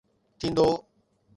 [0.39, 0.69] ٿيندو